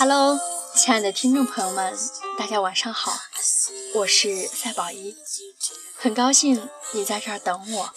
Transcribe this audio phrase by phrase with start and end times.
[0.00, 0.38] Hello，
[0.76, 1.92] 亲爱的听众朋友们，
[2.38, 3.18] 大家晚上好，
[3.96, 5.16] 我是赛宝一，
[5.96, 7.90] 很高兴你在这儿等我。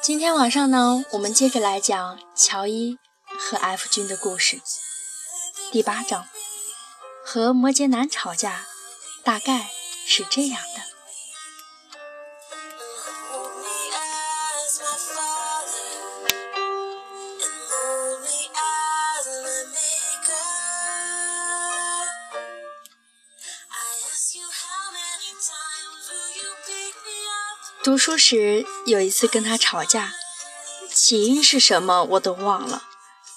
[0.00, 2.96] 今天晚上呢，我们接着来讲乔伊
[3.26, 4.60] 和 F 君的故事，
[5.72, 6.28] 第八章，
[7.24, 8.64] 和摩羯男吵架，
[9.24, 9.72] 大概
[10.06, 10.83] 是这样的。
[27.84, 30.14] 读书时有一次跟他吵架，
[30.90, 32.82] 起因是什么我都忘了。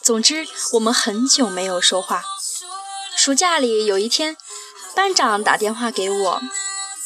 [0.01, 2.23] 总之我们很久没有说话。
[3.17, 4.37] 暑假里有一天，
[4.95, 6.41] 班长打电话给我，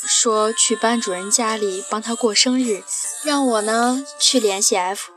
[0.05, 2.83] 说去班主任家里帮他过生日，
[3.23, 5.09] 让我呢去联系 F。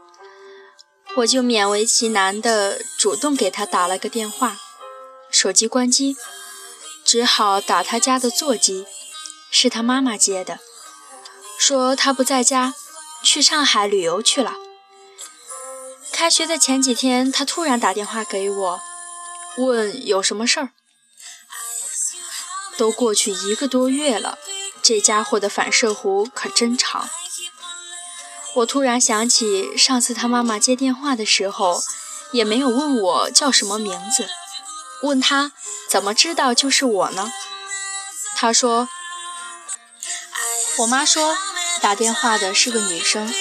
[1.17, 4.57] 我就勉为其难的主动给他打了个电话，
[5.31, 6.17] 手机关机，
[7.05, 8.87] 只好打他家的座机，
[9.51, 10.61] 是他妈妈接的。
[11.59, 12.75] 说他不在家，
[13.23, 14.55] 去上海旅游去了。
[16.13, 18.81] 开学的前几天，他突然打电话给我，
[19.57, 20.71] 问有什么事儿。
[22.77, 24.39] 都过去一个多月了，
[24.83, 27.09] 这家伙的反射弧可真长。
[28.57, 31.83] 我突然想起上次他妈妈接电话的时候，
[32.33, 34.29] 也没有问我叫什么名字，
[35.03, 35.53] 问他
[35.89, 37.33] 怎么知道就是我呢？
[38.37, 38.89] 他说，
[40.79, 41.37] 我妈说。
[41.83, 43.35] 打电话的是个女生，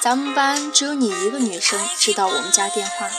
[0.00, 3.10] 咱们班只有你一个女生知道我们家电话。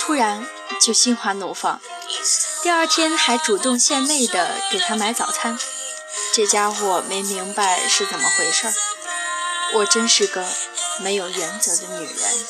[0.00, 0.46] 突然
[0.80, 1.78] 就心花怒放，
[2.62, 5.58] 第二天还主动献媚的给她买早餐。
[6.32, 8.74] 这家伙没明白是怎么回事儿，
[9.74, 10.46] 我真是个
[11.00, 12.46] 没有原则的女人。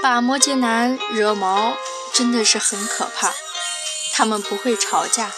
[0.00, 1.76] 把摩羯男惹毛
[2.12, 3.34] 真的是很可怕，
[4.12, 5.32] 他们不会吵架，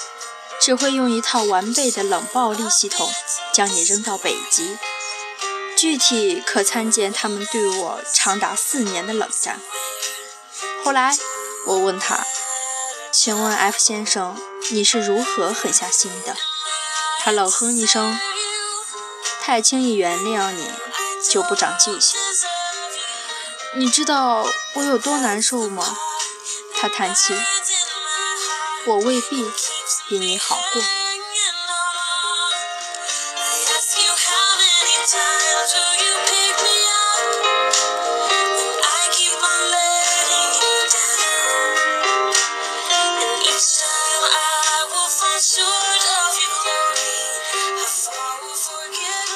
[0.60, 3.10] 只会用一套完备的冷暴力系统
[3.54, 4.78] 将你扔到北极。
[5.76, 9.60] 具体可参见他们对我长达四年的冷战。
[10.84, 11.16] 后来
[11.66, 12.26] 我问他
[13.10, 14.36] ：“请问 F 先生，
[14.70, 16.36] 你是如何狠下心的？”
[17.20, 18.20] 他冷哼一声
[19.40, 20.70] ：“太轻易原谅你，
[21.30, 22.20] 就不长记性。”
[23.74, 24.44] 你知道
[24.74, 25.96] 我有多难受吗？
[26.76, 27.34] 他叹气。
[28.86, 29.44] 我未必
[30.08, 30.82] 比你好过。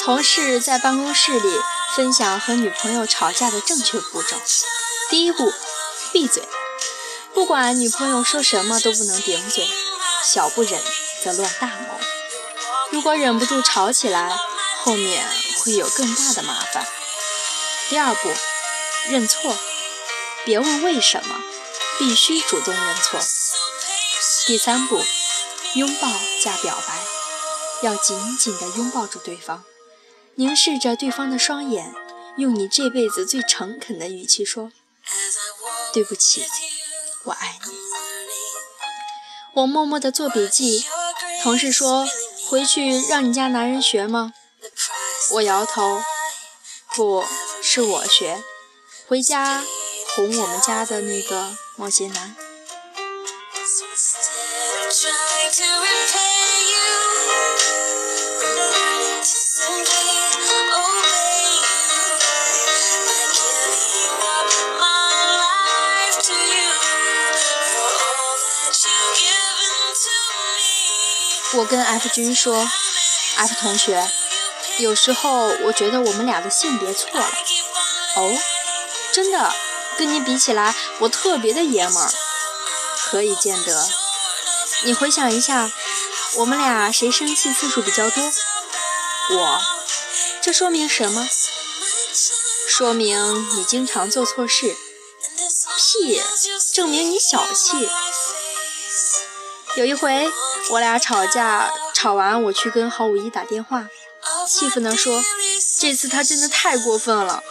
[0.02, 1.73] 同事在办公室里。
[1.96, 4.36] 分享和女朋友吵架的正确步骤：
[5.10, 5.52] 第一步，
[6.12, 6.42] 闭嘴，
[7.32, 9.68] 不管女朋友说什么都不能顶嘴，
[10.24, 10.82] 小不忍
[11.22, 12.00] 则乱大谋。
[12.90, 14.36] 如果忍不住吵起来，
[14.82, 15.24] 后面
[15.60, 16.84] 会有更大的麻烦。
[17.88, 18.28] 第二步，
[19.08, 19.56] 认错，
[20.44, 21.36] 别问为什么，
[22.00, 23.20] 必须主动认错。
[24.46, 25.00] 第三步，
[25.74, 26.08] 拥抱
[26.42, 26.98] 加表白，
[27.82, 29.62] 要紧紧地拥抱住对方。
[30.36, 31.94] 凝视着对方的双眼，
[32.36, 34.72] 用你这辈子最诚恳的语气说
[35.94, 36.44] ：“对不起，
[37.24, 37.72] 我爱你。”
[39.54, 40.84] 我默默地做笔记。
[41.42, 42.08] 同事说
[42.50, 44.32] ：“回去让你家男人学吗？”
[45.30, 46.02] 我摇头
[46.96, 47.24] ：“不
[47.62, 48.42] 是我学，
[49.06, 49.62] 回家
[50.16, 52.34] 哄我们家的那个摩羯男。”
[71.56, 72.68] 我跟 F 君说
[73.36, 74.10] ：“F 同学，
[74.78, 77.26] 有时候我觉得我们俩的性别错了。
[78.16, 78.36] 哦，
[79.12, 79.54] 真的，
[79.96, 82.10] 跟你比起来，我特别的爷们儿。
[82.98, 83.88] 何以见得？
[84.82, 85.70] 你回想一下，
[86.38, 88.32] 我们俩谁生气次数比较多？
[89.30, 89.60] 我。
[90.42, 91.28] 这说明什么？
[92.68, 94.76] 说明你经常做错事。
[95.76, 96.20] 屁，
[96.72, 97.88] 证明你小气。
[99.76, 100.28] 有一回。”
[100.70, 103.86] 我俩吵架，吵完我去跟郝五一打电话，
[104.48, 105.22] 气愤地说
[105.78, 107.42] ：“这次他真的太过分了，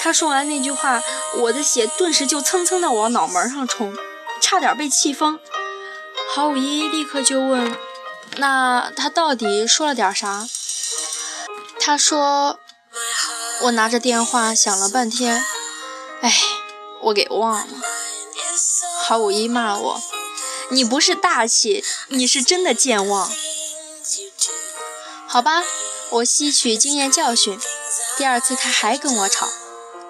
[0.00, 1.02] 他说完那句话，
[1.38, 3.96] 我的血顿时就蹭蹭的往脑门上冲，
[4.40, 5.38] 差点被气疯。
[6.34, 7.76] 郝五一立刻就问
[8.36, 10.46] ：“那他到底说了点啥？”
[11.80, 12.58] 他说
[13.62, 15.44] ：“我拿着电话想了半天，
[16.20, 16.32] 哎，
[17.02, 17.66] 我给忘了。”
[19.02, 20.02] 郝五一骂我
[20.70, 23.30] ：“你不是大气，你是真的健忘。”
[25.28, 25.62] 好吧，
[26.10, 27.58] 我吸取经验教训，
[28.16, 29.48] 第二次他还跟我吵。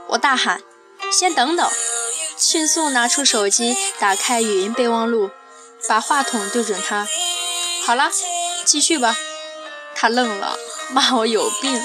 [0.09, 0.63] 我大喊
[1.13, 1.71] ：“先等等！”
[2.39, 5.31] 迅速拿出手机，打开语音备忘录，
[5.87, 7.07] 把话筒对准他。
[7.85, 8.11] 好了，
[8.65, 9.15] 继续吧。
[9.95, 10.59] 他愣了，
[10.89, 11.83] 骂我有病，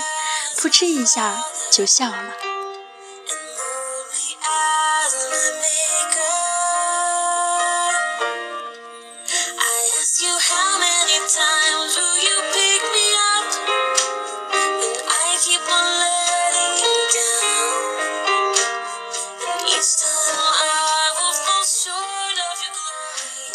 [0.57, 2.44] 扑哧一下就笑了。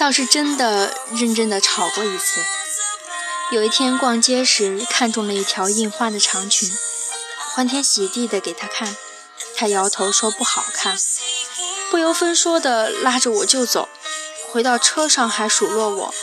[0.01, 2.41] 倒是真的认真的吵过一次。
[3.51, 6.73] 有一天逛街时，看中了一条印花的长裙，
[7.53, 8.97] 欢天喜地的给他看，
[9.55, 10.97] 他摇头说不好看，
[11.91, 13.91] 不由分说的拉着我就走。
[14.51, 16.15] 回到车上还数落我，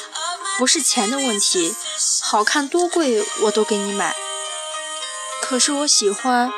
[0.58, 1.76] 不是钱的问题，
[2.24, 4.16] 好看多贵我都给你买。
[5.40, 6.52] 可是我喜欢，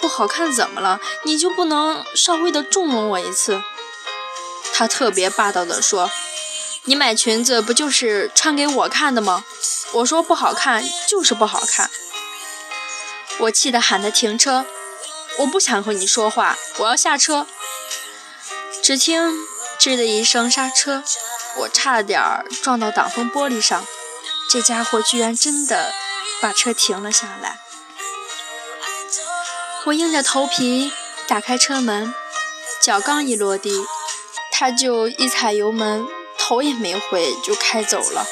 [0.00, 1.00] 不好看怎么了？
[1.22, 3.62] 你就不能稍微的纵容我一次？
[4.72, 6.10] 他特别霸道的说。
[6.86, 9.44] 你买裙子不就是穿给我看的吗？
[9.94, 11.90] 我说不好看就是不好看。
[13.38, 14.66] 我气得喊他停车，
[15.38, 17.46] 我不想和你说话，我要下车。
[18.82, 19.32] 只听
[19.80, 21.02] 吱的一声刹车，
[21.56, 22.22] 我差点
[22.62, 23.86] 撞到挡风玻璃上，
[24.50, 25.92] 这家伙居然真的
[26.42, 27.60] 把车停了下来。
[29.86, 30.92] 我硬着头皮
[31.26, 32.14] 打开车门，
[32.82, 33.86] 脚刚一落地，
[34.52, 36.06] 他就一踩油门。
[36.46, 38.26] 头也没回就开走了，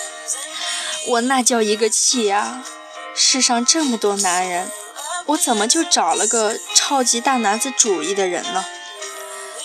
[1.08, 2.62] 我那叫一个气呀！
[3.14, 4.70] 世上这么多男人，
[5.28, 8.66] 我怎么就找了个超级大男子主义的人呢？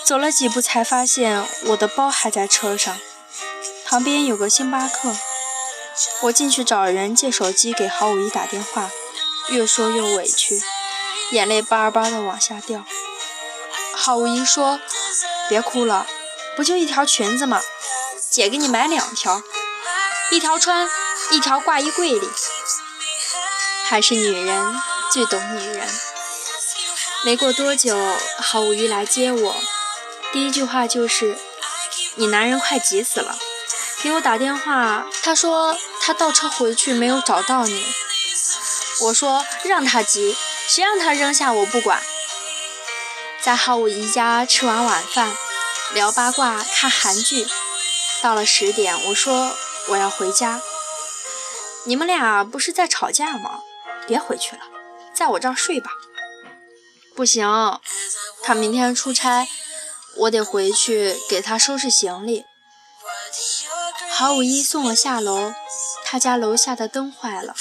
[0.06, 2.98] 走了几步才发现我的包还在车上，
[3.86, 5.14] 旁边有个星巴克，
[6.22, 8.90] 我进去找人借手机给郝五一打电话，
[9.50, 10.62] 越说越委屈，
[11.32, 12.86] 眼泪巴巴的往下掉。
[13.94, 14.80] 郝五一说
[15.50, 16.08] ：“别哭了，
[16.56, 17.62] 不就一条裙子吗？”
[18.30, 19.42] 姐给你买两条，
[20.32, 20.88] 一条穿，
[21.32, 22.30] 一条挂衣柜里。
[23.86, 24.76] 还是女人
[25.12, 25.88] 最懂女人。
[27.24, 27.98] 没过多久，
[28.38, 29.56] 郝五一来接我，
[30.34, 31.40] 第一句话就是
[32.16, 33.38] ：“你男人快急死了，
[34.04, 37.96] 给我打电话，他说他倒车回去没有找到你。”
[39.02, 40.36] 我说：“让他急，
[40.68, 42.04] 谁让他扔下我不管。”
[43.42, 45.36] 在郝五一家吃完晚饭，
[45.94, 47.48] 聊八卦，看韩剧。
[48.28, 49.56] 到了十点，我说
[49.88, 50.62] 我要回家。
[51.86, 53.62] 你们俩不是在吵架吗？
[54.06, 54.64] 别回去了，
[55.14, 55.92] 在我这儿睡吧。
[57.16, 57.48] 不行，
[58.44, 59.48] 他明天出差，
[60.18, 62.44] 我得回去给他收拾行李。
[64.12, 65.54] 郝五一送我下楼，
[66.04, 67.56] 他家楼下的灯坏了，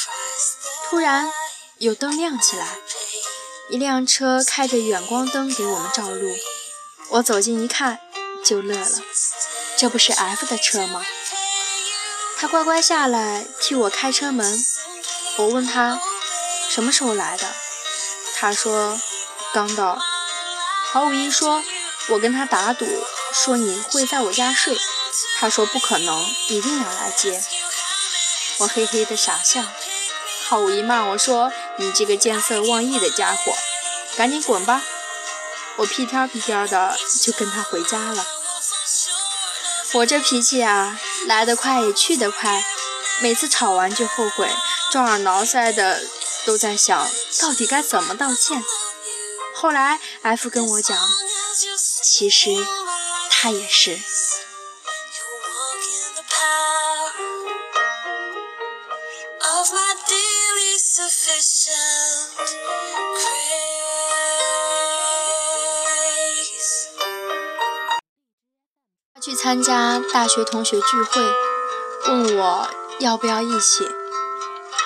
[0.90, 1.30] 突然
[1.78, 2.66] 有灯亮起来，
[3.70, 6.34] 一辆车开着远光灯给我们照路。
[7.10, 8.00] 我走近一看，
[8.44, 8.98] 就乐了。
[9.76, 11.04] 这不是 F 的车吗？
[12.38, 14.64] 他乖乖下来替我开车门。
[15.36, 16.00] 我问他
[16.70, 17.46] 什么时候来的，
[18.34, 18.98] 他说
[19.52, 19.98] 刚到。
[20.92, 21.62] 郝五一说，
[22.08, 22.86] 我跟他打赌，
[23.34, 24.78] 说你会在我家睡。
[25.38, 27.42] 他说不可能，一定要来接。
[28.58, 29.62] 我嘿嘿的傻笑。
[30.48, 33.52] 郝五一骂我说：“你这个见色忘义的家伙，
[34.16, 34.82] 赶紧滚吧！”
[35.76, 38.26] 我屁颠屁颠的就跟他回家了。
[39.96, 42.62] 我这脾气啊，来得快也去得快，
[43.22, 44.46] 每次吵完就后悔，
[44.92, 46.02] 抓耳挠腮的，
[46.44, 47.08] 都在想
[47.40, 48.62] 到底该怎么道歉。
[49.54, 50.98] 后来 F 跟我讲，
[52.02, 52.50] 其实
[53.30, 53.98] 他也是。
[69.46, 71.22] 参加大学同学聚会，
[72.08, 73.88] 问我要不要一起。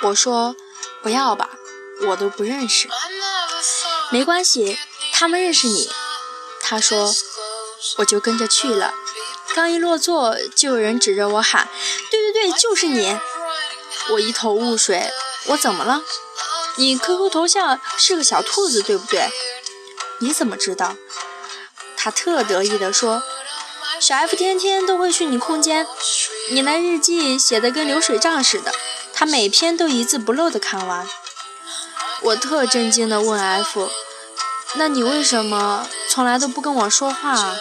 [0.03, 0.55] 我说
[1.01, 1.49] 不要吧，
[2.03, 2.87] 我都不认识。
[4.11, 4.79] 没关系，
[5.15, 5.91] 他们认识你。
[6.61, 7.11] 他说
[7.97, 8.93] 我就跟着去了。
[9.55, 11.71] 刚一落座，就有人指着我喊
[12.13, 13.19] ：“对对对，就是你！”
[14.13, 15.11] 我一头雾水，
[15.47, 16.03] 我怎么了？
[16.77, 19.31] 你 QQ 头像是个小兔子，对不对？
[20.19, 20.97] 你怎么知道？
[21.97, 23.23] 他特得意地说
[24.11, 25.87] ：“小 F 天天都会去你空间，
[26.51, 28.73] 你那日记写的跟流水账似的，
[29.15, 31.07] 他每篇都一字不漏的看完。”
[32.23, 33.89] 我特震惊的问 F：“
[34.75, 37.57] 那你为什么从来都不跟我说话啊？”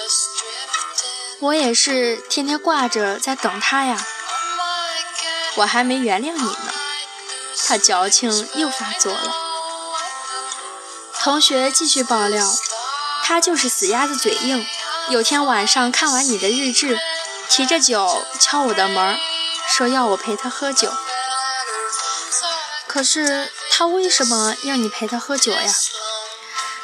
[1.42, 4.04] 我也是天天挂着在等他呀。
[5.58, 6.74] 我还没原谅你呢。
[7.68, 9.36] 他矫情又发作了。
[11.22, 12.52] 同学继续爆料，
[13.22, 14.66] 他就是死鸭子嘴硬。
[15.10, 17.00] 有天晚上看完你的日志，
[17.50, 19.18] 提着酒敲我的门，
[19.68, 20.94] 说要我陪他喝酒。
[22.86, 25.74] 可是他为什么让你陪他喝酒呀？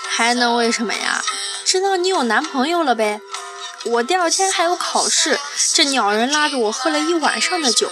[0.10, 1.22] 还能为什么呀？
[1.64, 3.22] 知道你有男朋友了呗。
[3.84, 5.40] 我第二天还有考试，
[5.74, 7.92] 这鸟人拉着我喝了一晚上的酒。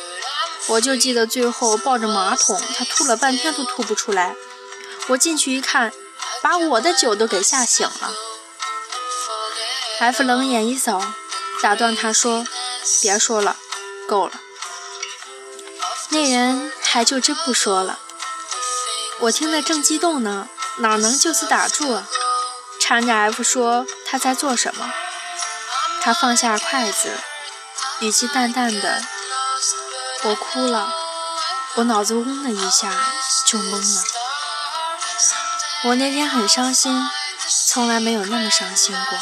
[0.66, 4.36] 我就记得最后抱着马桶，他吐了半天都吐不出来。
[5.10, 5.94] 我进去一看，
[6.42, 8.14] 把我的酒都给吓醒了。
[10.04, 11.02] F 冷眼一扫，
[11.62, 12.46] 打断他说
[13.02, 13.56] ：“别说了，
[14.06, 14.34] 够了。”
[16.12, 18.00] 那人还就真不说了。
[19.22, 22.06] 我听得正激动呢，哪能就此打住啊？
[22.82, 24.94] 缠着 F 说他在做什么。
[26.02, 27.14] 他放下筷子，
[28.02, 29.02] 语气淡淡的
[30.24, 30.94] ：“我哭了，
[31.76, 32.92] 我脑子嗡的一下
[33.46, 34.04] 就懵了。
[35.86, 37.10] 我那天很伤心，
[37.66, 39.18] 从来没有那么伤心过，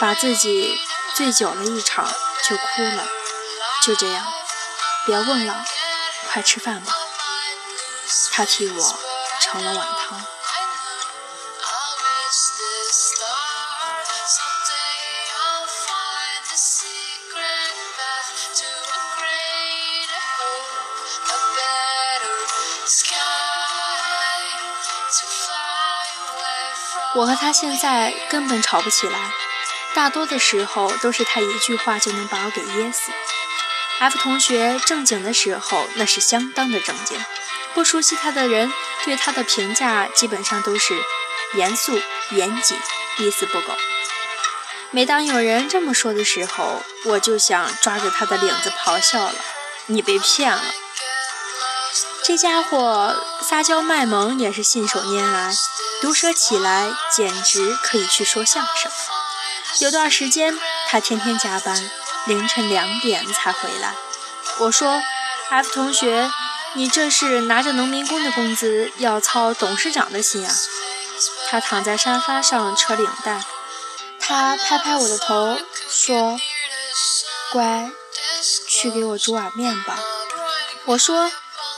[0.00, 0.80] 把自己
[1.14, 2.10] 醉酒了一场
[2.48, 3.06] 就哭了。
[3.82, 4.26] 就这样，
[5.06, 5.64] 别问了，
[6.32, 6.92] 快吃饭吧。”
[8.32, 8.98] 他替我
[9.40, 10.24] 盛了碗汤。
[27.12, 29.32] 我和他现在根本吵不起来，
[29.94, 33.10] 大多的时候都是他一句话就能把我给噎死。
[33.98, 37.22] F 同学正经的时候那是相当的正经。
[37.74, 38.72] 不熟悉他的人
[39.04, 41.00] 对他的评价基本上都是
[41.54, 42.76] 严肃、严谨、
[43.18, 43.74] 一丝不苟。
[44.90, 49.34] 每当有人这么说的时候，我就想抓着他的领子咆哮了
[49.86, 50.62] ：“你被骗了！”
[52.24, 55.52] 这家伙撒娇卖萌也是信手拈来，
[56.00, 58.90] 毒舌起来简直可以去说相声。
[59.78, 60.58] 有段时间
[60.88, 61.90] 他天天加班，
[62.26, 63.94] 凌晨两点才回来。
[64.58, 65.00] 我说
[65.48, 66.30] ：“F 同学。”
[66.74, 70.54] 你这是拿着农民工的工资要操董事长的心啊！
[71.48, 73.42] 他躺在沙发上扯领带，
[74.20, 75.58] 他拍拍我的头
[75.88, 76.38] 说
[77.50, 77.90] ：“乖，
[78.68, 79.98] 去给我煮碗面吧。”
[80.86, 81.32] 我说：“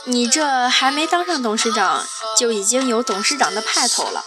[0.05, 2.05] 你这还没当上董事长，
[2.37, 4.23] 就已经有董事长的派头了。”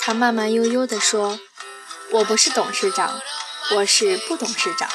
[0.00, 1.38] 他慢慢悠悠地说
[2.12, 3.20] ：“我不是董事长，
[3.74, 4.88] 我是不董事长。”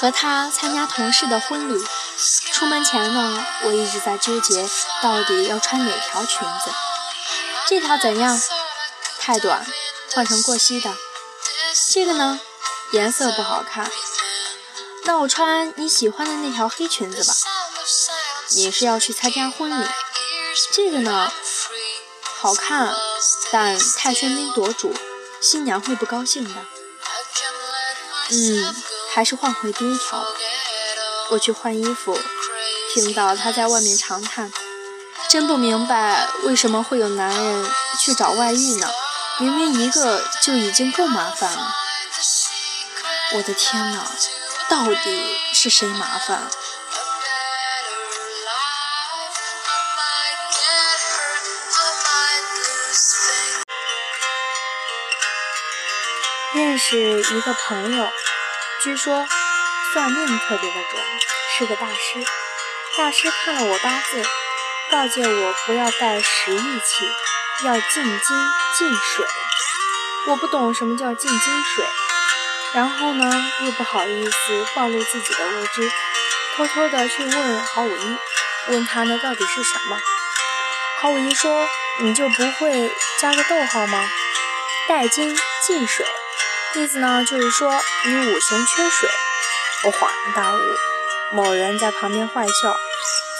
[0.00, 1.84] 和他参加同事的婚礼，
[2.52, 4.68] 出门前呢，我一直在纠结
[5.02, 6.70] 到底要穿哪条裙子。
[7.66, 8.40] 这条怎样？
[9.20, 9.66] 太短，
[10.14, 10.96] 换成过膝的。
[11.90, 12.38] 这个呢，
[12.92, 13.90] 颜色不好看。
[15.04, 17.34] 那我穿你喜欢的那条黑裙子吧。
[18.50, 19.86] 你是要去参加婚礼。
[20.70, 21.32] 这个呢，
[22.36, 22.94] 好看，
[23.50, 24.94] 但太喧宾夺主，
[25.40, 26.50] 新娘会不高兴的。
[28.30, 28.74] 嗯。
[29.10, 30.26] 还是换回第一条吧。
[31.30, 32.18] 我去换衣服，
[32.92, 34.52] 听到他在外面长叹
[35.28, 38.88] ：“真不明白为什么会有男人去找外遇呢？
[39.40, 41.74] 明明一个就已经够麻烦了。”
[43.34, 44.10] 我的天哪，
[44.68, 46.50] 到底是谁麻烦？
[56.54, 58.08] 认识一个朋友。
[58.82, 59.26] 据说
[59.92, 61.02] 算命特别的准，
[61.56, 62.24] 是个大师。
[62.96, 64.24] 大师看了我八字，
[64.90, 67.08] 告诫我不要带食玉器，
[67.64, 68.36] 要进金
[68.76, 69.26] 进水。
[70.26, 71.84] 我不懂什么叫进金水，
[72.74, 73.32] 然后呢
[73.64, 75.90] 又不好意思暴露自己的无知，
[76.56, 78.16] 偷偷的去问郝五一，
[78.68, 79.98] 问他那到底是什么。
[81.00, 81.66] 郝五一说
[82.02, 84.08] ：“你就不会加个逗号吗？
[84.88, 85.36] 带金
[85.66, 86.06] 进水。”
[86.74, 89.08] 意思呢，就是说你五行缺水。
[89.84, 90.58] 我恍然大悟，
[91.32, 92.76] 某人在旁边坏笑，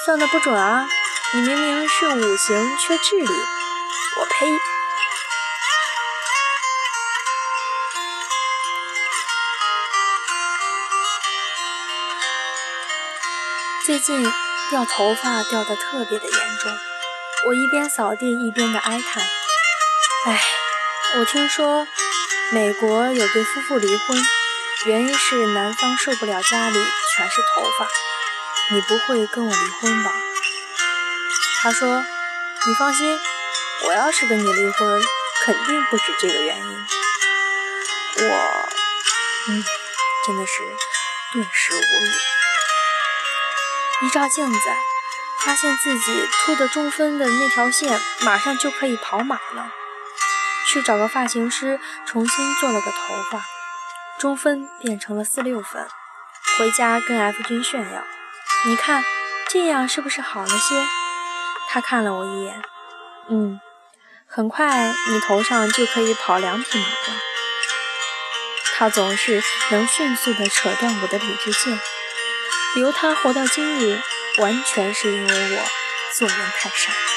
[0.06, 0.86] 算的不准啊！
[1.34, 3.57] 你明明是五行缺智力。
[4.16, 4.46] 我呸
[13.86, 14.22] 最近
[14.70, 16.78] 掉头发掉的特别的严重
[17.46, 19.22] 我一边扫地一边的哀叹。
[20.26, 20.42] 唉
[21.16, 21.86] 我听说
[22.52, 24.18] 美国有对夫妇离婚
[24.86, 26.78] 原因是男方受不了家里
[27.16, 27.88] 全是头发
[28.70, 30.12] 你不会跟我离婚吧？
[31.60, 32.04] 他说
[32.66, 33.18] 你放心
[33.86, 35.02] 我要是跟你离婚，
[35.44, 36.86] 肯定不止这个原因。”
[38.20, 38.68] 我，
[39.48, 39.64] 嗯，
[40.26, 40.62] 真的是
[41.32, 42.10] 顿时无语。
[44.06, 44.60] 一照镜子，
[45.44, 49.72] 发现自己秃的中分的那条线，马上就可以跑马了。
[50.66, 52.98] 去找个发型师重新做了个头
[53.30, 53.42] 发，
[54.18, 55.88] 中分变成了四六分。
[56.58, 58.04] 回家跟 F 君炫耀
[58.66, 59.04] ：“你看，
[59.48, 60.86] 这样是不是好了些？”
[61.70, 62.62] 他看了我一眼，
[63.30, 63.60] 嗯，
[64.30, 67.20] 很快你头上就可以跑两匹马了。
[68.76, 71.80] 他总是能迅速地扯断我的理智线。
[72.76, 73.98] 留他活到今日，
[74.36, 75.62] 完全是因为我
[76.14, 77.08] 做人太善良。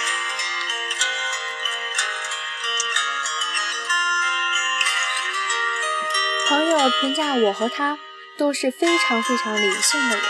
[6.48, 8.00] 朋友评价我和他
[8.38, 10.25] 都是非常非常理性的人。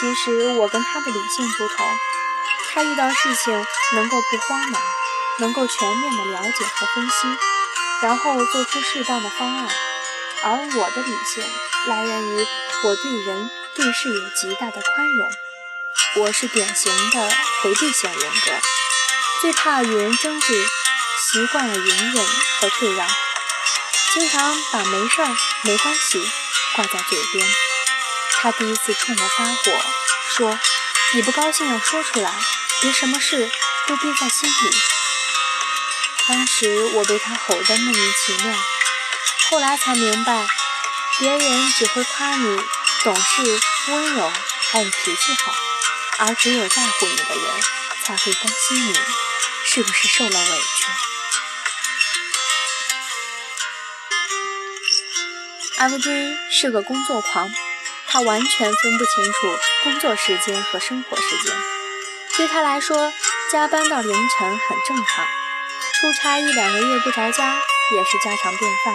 [0.00, 1.86] 其实我跟他的理性不同，
[2.72, 3.52] 他遇到事情
[3.94, 4.82] 能够不慌忙，
[5.38, 7.38] 能够全面的了解和分析，
[8.02, 9.68] 然后做出适当的方案。
[10.44, 11.44] 而我的理性
[11.86, 12.46] 来源于
[12.84, 13.50] 我对人。
[13.74, 15.30] 对事有极大的宽容，
[16.16, 18.52] 我是典型的回避型人格，
[19.40, 20.52] 最怕与人争执，
[21.18, 22.26] 习惯了隐忍
[22.60, 23.08] 和退让，
[24.12, 25.28] 经常把没事儿、
[25.62, 26.30] 没关系
[26.76, 27.48] 挂在嘴边。
[28.42, 29.80] 他第一次冲我发火，
[30.28, 30.58] 说
[31.16, 32.30] ：“你不高兴要说出来，
[32.82, 33.50] 别什么事
[33.88, 34.70] 都憋在心里。”
[36.28, 38.54] 当时我被他吼得莫名其妙，
[39.50, 40.46] 后来才明白，
[41.18, 42.60] 别人只会夸你。
[43.04, 44.32] 懂事、温柔，
[44.70, 45.52] 还有脾气好，
[46.18, 47.62] 而只有在乎你的人
[48.04, 48.94] 才会关心你
[49.66, 50.84] 是不是受了委屈。
[55.78, 57.52] F 君是个工作狂，
[58.06, 61.52] 他完全分不清楚工作时间和生活时间。
[62.36, 63.12] 对他来说，
[63.50, 65.26] 加班到凌晨很正常，
[66.02, 67.54] 出差一两个月不着家
[67.94, 68.92] 也是家常便饭。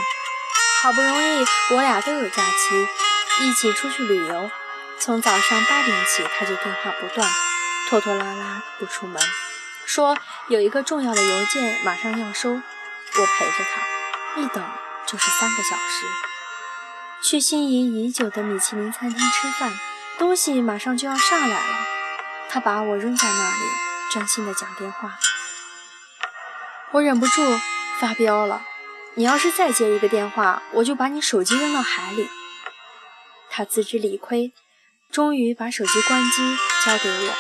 [0.81, 2.85] 好不容易我俩都有假期。
[3.39, 4.51] 一起出去旅游，
[4.99, 7.29] 从早上八点起他就电话不断，
[7.87, 9.21] 拖拖拉拉不出门，
[9.85, 10.17] 说
[10.49, 14.61] 有一个重要的邮件马上要收，我陪着他，一等
[15.05, 16.05] 就是三个小时。
[17.23, 19.71] 去心仪已久的米其林餐厅吃饭，
[20.17, 21.77] 东西马上就要上来了，
[22.49, 23.61] 他把我扔在那里，
[24.11, 25.17] 专心的讲电话。
[26.93, 27.59] 我忍不住
[27.99, 28.61] 发飙了，
[29.15, 32.29] 你要是再接一个电话，我就把你手机扔到海里。
[33.49, 34.53] 他自知理亏，
[35.11, 37.33] 终于把手机关机交给我。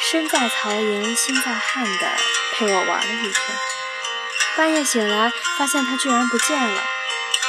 [0.00, 2.08] 身在曹营心在汉的
[2.52, 3.34] 陪我玩了一天。
[4.56, 6.82] 半夜醒来，发现他居然不见了。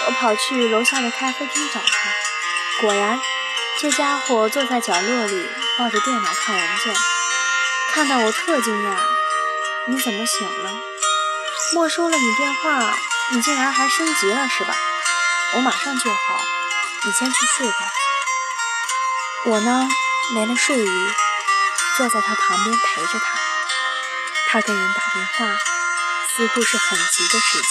[0.08, 3.20] 我跑去楼下的咖啡厅找他，果然，
[3.80, 6.96] 这家伙坐在角落里抱着电脑看文件。
[7.92, 8.96] 看到我特惊讶
[9.88, 10.72] ：“你怎么醒了？
[11.74, 12.98] 没收了你电话，
[13.32, 14.76] 你竟然还升级了是吧？
[15.56, 16.18] 我马上就好。”
[17.04, 17.92] 你先去睡吧，
[19.48, 19.90] 我呢
[20.36, 21.10] 没了睡意，
[21.98, 23.40] 坐在他旁边陪着他。
[24.52, 25.58] 他跟人打电话，
[26.36, 27.70] 似乎是很急的事情。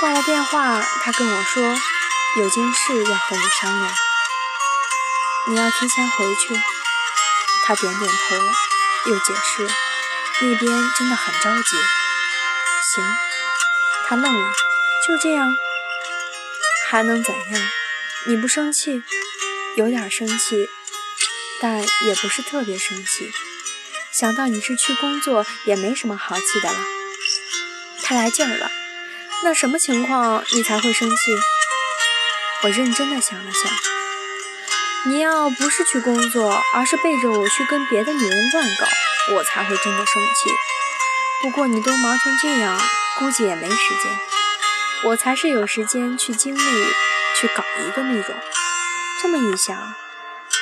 [0.00, 1.62] 挂了电话，他跟我说
[2.38, 3.94] 有件事要和你商量，
[5.50, 6.60] 你要提前回去。
[7.64, 8.36] 他点点头，
[9.12, 9.68] 又解释
[10.42, 11.76] 那边真的很着急。
[12.94, 13.04] 行，
[14.08, 14.52] 他愣了，
[15.06, 15.54] 就这样。
[16.88, 17.68] 还能怎样？
[18.26, 19.02] 你不生气，
[19.76, 20.68] 有点生气，
[21.60, 23.32] 但也不是特别生气。
[24.10, 26.78] 想到你是去工作，也没什么好气的了。
[28.02, 28.70] 他来劲儿了，
[29.44, 31.16] 那什么情况你才会生气？
[32.64, 33.72] 我认真的想了想，
[35.06, 38.86] 你要不是去工作，而是背着我去跟别的女人乱搞，
[39.30, 40.50] 我才会真的生气。
[41.42, 42.80] 不过你都忙成这样，
[43.18, 44.18] 估计也没时间。
[45.04, 46.92] 我才是有时间去经历、
[47.40, 48.34] 去搞一个那种。
[49.20, 49.94] 这么一想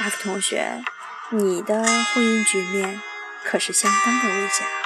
[0.00, 0.82] ，F 同学，
[1.30, 3.00] 你的婚姻局面
[3.44, 4.79] 可是相当的危险。